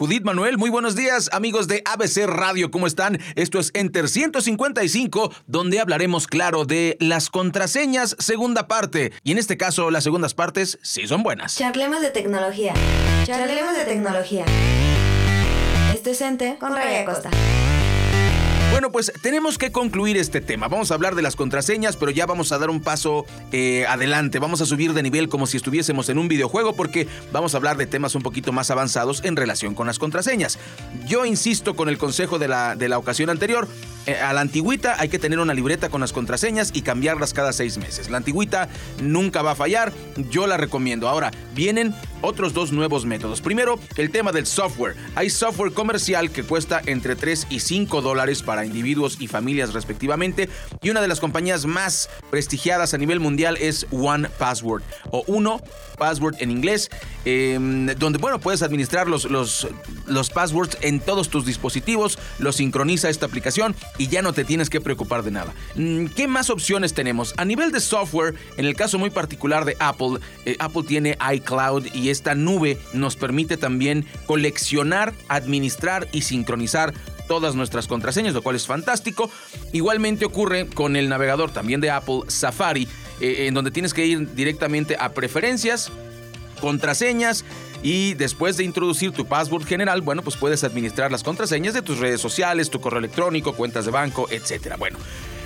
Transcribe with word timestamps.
Judith 0.00 0.22
Manuel, 0.24 0.56
muy 0.56 0.70
buenos 0.70 0.96
días, 0.96 1.28
amigos 1.30 1.68
de 1.68 1.82
ABC 1.84 2.24
Radio, 2.24 2.70
¿cómo 2.70 2.86
están? 2.86 3.18
Esto 3.34 3.58
es 3.58 3.70
Enter 3.74 4.08
155, 4.08 5.30
donde 5.46 5.78
hablaremos, 5.78 6.26
claro, 6.26 6.64
de 6.64 6.96
las 7.00 7.28
contraseñas, 7.28 8.16
segunda 8.18 8.66
parte. 8.66 9.12
Y 9.24 9.32
en 9.32 9.36
este 9.36 9.58
caso, 9.58 9.90
las 9.90 10.02
segundas 10.02 10.32
partes 10.32 10.78
sí 10.80 11.06
son 11.06 11.22
buenas. 11.22 11.54
Charlemos 11.54 12.00
de 12.00 12.08
tecnología. 12.08 12.72
Charlemos 13.26 13.76
de 13.76 13.84
tecnología. 13.84 14.46
Esto 15.92 16.08
es 16.08 16.20
Enter 16.22 16.56
con 16.56 16.74
Raya 16.74 17.04
Costa. 17.04 17.28
Bueno, 18.70 18.92
pues 18.92 19.12
tenemos 19.20 19.58
que 19.58 19.72
concluir 19.72 20.16
este 20.16 20.40
tema. 20.40 20.68
Vamos 20.68 20.90
a 20.90 20.94
hablar 20.94 21.16
de 21.16 21.22
las 21.22 21.34
contraseñas, 21.34 21.96
pero 21.96 22.12
ya 22.12 22.24
vamos 22.24 22.52
a 22.52 22.58
dar 22.58 22.70
un 22.70 22.80
paso 22.80 23.26
eh, 23.50 23.84
adelante. 23.88 24.38
Vamos 24.38 24.60
a 24.60 24.66
subir 24.66 24.92
de 24.92 25.02
nivel 25.02 25.28
como 25.28 25.46
si 25.46 25.56
estuviésemos 25.56 26.08
en 26.08 26.18
un 26.18 26.28
videojuego 26.28 26.76
porque 26.76 27.08
vamos 27.32 27.54
a 27.54 27.56
hablar 27.56 27.76
de 27.76 27.86
temas 27.86 28.14
un 28.14 28.22
poquito 28.22 28.52
más 28.52 28.70
avanzados 28.70 29.24
en 29.24 29.34
relación 29.34 29.74
con 29.74 29.88
las 29.88 29.98
contraseñas. 29.98 30.58
Yo 31.06 31.26
insisto 31.26 31.74
con 31.74 31.88
el 31.88 31.98
consejo 31.98 32.38
de 32.38 32.46
la, 32.46 32.76
de 32.76 32.88
la 32.88 32.98
ocasión 32.98 33.28
anterior. 33.28 33.66
Eh, 34.06 34.16
a 34.16 34.32
la 34.32 34.40
antigüita 34.40 34.96
hay 34.98 35.08
que 35.08 35.18
tener 35.18 35.38
una 35.38 35.54
libreta 35.54 35.88
con 35.90 36.00
las 36.00 36.12
contraseñas 36.12 36.70
y 36.72 36.82
cambiarlas 36.82 37.34
cada 37.34 37.52
seis 37.52 37.78
meses. 37.78 38.08
La 38.10 38.16
antigüita 38.16 38.68
nunca 39.02 39.42
va 39.42 39.52
a 39.52 39.54
fallar. 39.54 39.92
Yo 40.30 40.46
la 40.46 40.56
recomiendo. 40.56 41.08
Ahora, 41.08 41.30
vienen 41.54 41.94
otros 42.22 42.52
dos 42.52 42.72
nuevos 42.72 43.04
métodos. 43.04 43.40
Primero, 43.40 43.78
el 43.96 44.10
tema 44.10 44.32
del 44.32 44.46
software. 44.46 44.96
Hay 45.14 45.30
software 45.30 45.72
comercial 45.72 46.30
que 46.30 46.42
cuesta 46.42 46.80
entre 46.86 47.16
3 47.16 47.46
y 47.50 47.60
5 47.60 48.02
dólares 48.02 48.42
para 48.42 48.64
individuos 48.64 49.20
y 49.20 49.26
familias 49.26 49.72
respectivamente. 49.72 50.48
Y 50.82 50.90
una 50.90 51.00
de 51.00 51.08
las 51.08 51.20
compañías 51.20 51.66
más 51.66 52.08
prestigiadas 52.30 52.94
a 52.94 52.98
nivel 52.98 53.20
mundial 53.20 53.56
es 53.60 53.86
One 53.90 54.28
Password 54.38 54.82
o 55.10 55.24
Uno 55.26 55.60
Password 55.98 56.36
en 56.40 56.50
inglés, 56.50 56.90
em, 57.26 57.86
donde 57.86 58.18
bueno 58.18 58.40
puedes 58.40 58.62
administrar 58.62 59.06
los, 59.06 59.24
los, 59.26 59.68
los 60.06 60.30
passwords 60.30 60.78
en 60.80 60.98
todos 61.00 61.28
tus 61.28 61.44
dispositivos, 61.44 62.18
lo 62.38 62.52
sincroniza 62.52 63.10
esta 63.10 63.26
aplicación 63.26 63.76
y 64.00 64.08
ya 64.08 64.22
no 64.22 64.32
te 64.32 64.46
tienes 64.46 64.70
que 64.70 64.80
preocupar 64.80 65.22
de 65.22 65.30
nada. 65.30 65.52
Mm, 65.74 66.06
¿Qué 66.06 66.26
más 66.26 66.48
opciones 66.48 66.94
tenemos? 66.94 67.34
A 67.36 67.44
nivel 67.44 67.70
de 67.70 67.80
software, 67.80 68.34
en 68.56 68.64
el 68.64 68.74
caso 68.74 68.98
muy 68.98 69.10
particular 69.10 69.66
de 69.66 69.76
Apple, 69.78 70.20
eh, 70.46 70.56
Apple 70.58 70.84
tiene 70.88 71.18
iCloud 71.34 71.86
y 71.92 72.08
esta 72.08 72.34
nube 72.34 72.78
nos 72.94 73.16
permite 73.16 73.58
también 73.58 74.06
coleccionar, 74.24 75.12
administrar 75.28 76.08
y 76.12 76.22
sincronizar 76.22 76.94
todas 77.28 77.54
nuestras 77.54 77.86
contraseñas, 77.88 78.32
lo 78.32 78.40
cual 78.40 78.56
es 78.56 78.66
fantástico. 78.66 79.30
Igualmente 79.74 80.24
ocurre 80.24 80.66
con 80.66 80.96
el 80.96 81.10
navegador 81.10 81.50
también 81.50 81.82
de 81.82 81.90
Apple, 81.90 82.22
Safari, 82.28 82.88
eh, 83.20 83.48
en 83.48 83.54
donde 83.54 83.70
tienes 83.70 83.92
que 83.92 84.06
ir 84.06 84.34
directamente 84.34 84.96
a 84.98 85.12
preferencias, 85.12 85.92
contraseñas 86.62 87.44
y 87.82 88.14
después 88.14 88.56
de 88.56 88.64
introducir 88.64 89.12
tu 89.12 89.26
password 89.26 89.64
general, 89.64 90.02
bueno, 90.02 90.22
pues 90.22 90.36
puedes 90.36 90.64
administrar 90.64 91.10
las 91.10 91.22
contraseñas 91.22 91.74
de 91.74 91.82
tus 91.82 91.98
redes 91.98 92.20
sociales, 92.20 92.70
tu 92.70 92.80
correo 92.80 92.98
electrónico, 92.98 93.54
cuentas 93.54 93.84
de 93.86 93.90
banco, 93.90 94.26
etcétera. 94.30 94.76
Bueno, 94.76 94.98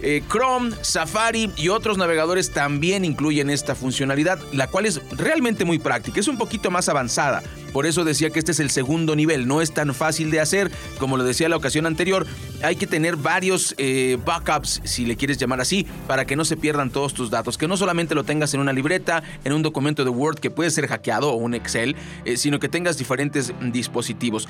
eh, 0.00 0.22
Chrome, 0.28 0.72
Safari 0.80 1.50
y 1.56 1.68
otros 1.68 1.98
navegadores 1.98 2.52
también 2.52 3.04
incluyen 3.04 3.50
esta 3.50 3.74
funcionalidad, 3.74 4.38
la 4.52 4.68
cual 4.68 4.86
es 4.86 5.00
realmente 5.10 5.64
muy 5.64 5.78
práctica, 5.78 6.20
es 6.20 6.28
un 6.28 6.38
poquito 6.38 6.70
más 6.70 6.88
avanzada. 6.88 7.42
Por 7.72 7.86
eso 7.86 8.04
decía 8.04 8.30
que 8.30 8.38
este 8.38 8.52
es 8.52 8.60
el 8.60 8.70
segundo 8.70 9.14
nivel, 9.14 9.46
no 9.46 9.60
es 9.60 9.72
tan 9.72 9.94
fácil 9.94 10.30
de 10.30 10.40
hacer, 10.40 10.70
como 10.98 11.16
lo 11.16 11.24
decía 11.24 11.48
la 11.48 11.56
ocasión 11.56 11.86
anterior, 11.86 12.26
hay 12.62 12.76
que 12.76 12.86
tener 12.86 13.16
varios 13.16 13.74
eh, 13.78 14.18
backups, 14.24 14.80
si 14.84 15.04
le 15.04 15.16
quieres 15.16 15.38
llamar 15.38 15.60
así, 15.60 15.86
para 16.06 16.24
que 16.24 16.36
no 16.36 16.44
se 16.44 16.56
pierdan 16.56 16.90
todos 16.90 17.14
tus 17.14 17.30
datos, 17.30 17.58
que 17.58 17.68
no 17.68 17.76
solamente 17.76 18.14
lo 18.14 18.24
tengas 18.24 18.54
en 18.54 18.60
una 18.60 18.72
libreta, 18.72 19.22
en 19.44 19.52
un 19.52 19.62
documento 19.62 20.04
de 20.04 20.10
Word 20.10 20.38
que 20.38 20.50
puede 20.50 20.70
ser 20.70 20.86
hackeado 20.86 21.30
o 21.30 21.36
un 21.36 21.54
Excel, 21.54 21.96
eh, 22.24 22.36
sino 22.36 22.58
que 22.58 22.68
tengas 22.68 22.98
diferentes 22.98 23.52
dispositivos. 23.60 24.48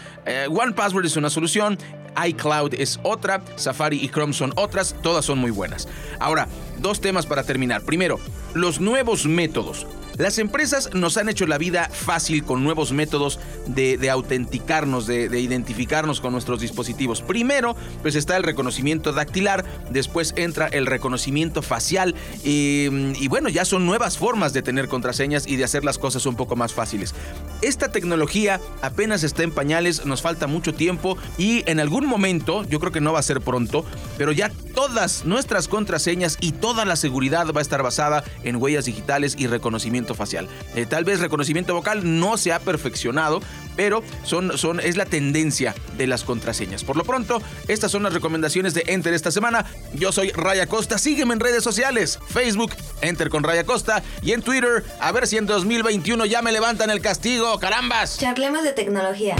One 0.48 0.72
Password 0.72 1.06
es 1.06 1.16
una 1.16 1.30
solución, 1.30 1.78
iCloud 2.26 2.74
es 2.74 2.98
otra, 3.02 3.42
Safari 3.56 3.98
y 4.02 4.08
Chrome 4.08 4.32
son 4.32 4.52
otras, 4.56 4.94
todas 5.02 5.24
son 5.24 5.38
muy 5.38 5.50
buenas. 5.50 5.88
Ahora, 6.18 6.48
dos 6.78 7.00
temas 7.00 7.26
para 7.26 7.44
terminar. 7.44 7.82
Primero, 7.82 8.18
los 8.54 8.80
nuevos 8.80 9.26
métodos. 9.26 9.86
Las 10.18 10.38
empresas 10.38 10.90
nos 10.94 11.16
han 11.16 11.28
hecho 11.28 11.46
la 11.46 11.58
vida 11.58 11.88
fácil 11.92 12.42
con 12.42 12.64
nuevos 12.64 12.90
métodos 12.90 13.38
de, 13.68 14.10
autenticarnos, 14.10 15.06
de, 15.06 15.40
identificarnos 15.40 16.20
con 16.20 16.32
nuestros 16.32 16.60
dispositivos. 16.60 17.22
Primero, 17.22 17.76
pues 18.02 18.16
está 18.16 18.36
el 18.36 18.42
reconocimiento 18.42 19.12
dactilar, 19.12 19.64
después 19.90 20.34
entra 20.36 20.66
el 20.66 20.86
reconocimiento 20.86 21.62
facial 21.62 22.16
y, 22.42 23.28
bueno, 23.28 23.48
ya 23.48 23.64
son 23.64 23.86
nuevas 23.86 24.18
formas 24.18 24.52
de 24.52 24.62
tener 24.62 24.88
contraseñas 24.88 25.46
y 25.46 25.54
de 25.54 25.62
hacer 25.62 25.84
las 25.84 25.98
cosas 25.98 26.26
un 26.26 26.34
poco 26.34 26.56
más 26.56 26.74
fáciles. 26.74 27.14
Esta 27.62 27.92
tecnología 27.92 28.60
apenas 28.82 29.22
está 29.22 29.44
en 29.44 29.52
pañales, 29.52 30.04
nos 30.04 30.20
falta 30.20 30.48
mucho 30.48 30.74
tiempo 30.74 31.16
y 31.38 31.62
en 31.70 31.78
algún 31.78 32.06
momento, 32.06 32.64
yo 32.64 32.80
creo 32.80 32.90
que 32.90 33.00
no 33.00 33.12
va 33.12 33.20
a 33.20 33.22
ser 33.22 33.40
pronto, 33.40 33.84
pero 34.16 34.32
ya 34.32 34.50
todas 34.78 35.24
nuestras 35.24 35.66
contraseñas 35.66 36.38
y 36.40 36.52
toda 36.52 36.84
la 36.84 36.94
seguridad 36.94 37.48
va 37.48 37.58
a 37.58 37.62
estar 37.62 37.82
basada 37.82 38.22
en 38.44 38.62
huellas 38.62 38.84
digitales 38.84 39.34
y 39.36 39.48
reconocimiento 39.48 40.14
facial. 40.14 40.48
Eh, 40.76 40.86
tal 40.86 41.02
vez 41.02 41.18
reconocimiento 41.18 41.74
vocal 41.74 42.20
no 42.20 42.36
se 42.36 42.52
ha 42.52 42.60
perfeccionado, 42.60 43.40
pero 43.74 44.04
son, 44.22 44.56
son, 44.56 44.78
es 44.78 44.96
la 44.96 45.04
tendencia 45.04 45.74
de 45.96 46.06
las 46.06 46.22
contraseñas. 46.22 46.84
Por 46.84 46.96
lo 46.96 47.02
pronto, 47.02 47.42
estas 47.66 47.90
son 47.90 48.04
las 48.04 48.12
recomendaciones 48.12 48.72
de 48.72 48.84
Enter 48.86 49.14
esta 49.14 49.32
semana. 49.32 49.64
Yo 49.94 50.12
soy 50.12 50.30
Raya 50.30 50.68
Costa, 50.68 50.96
sígueme 50.96 51.34
en 51.34 51.40
redes 51.40 51.64
sociales, 51.64 52.20
Facebook, 52.28 52.70
Enter 53.00 53.30
con 53.30 53.42
Raya 53.42 53.66
Costa 53.66 54.04
y 54.22 54.30
en 54.30 54.42
Twitter, 54.42 54.84
a 55.00 55.10
ver 55.10 55.26
si 55.26 55.38
en 55.38 55.46
2021 55.46 56.24
ya 56.26 56.40
me 56.40 56.52
levantan 56.52 56.90
el 56.90 57.00
castigo, 57.00 57.58
carambas. 57.58 58.16
Charlemos 58.16 58.62
de 58.62 58.74
tecnología. 58.74 59.34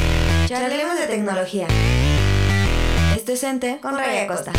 Charlemos 0.48 0.98
de 0.98 1.06
tecnología. 1.06 1.69
Esto 3.15 3.31
es 3.31 3.44
Enter 3.44 3.78
con 3.78 3.97
Raya 3.97 4.27
Costa. 4.27 4.50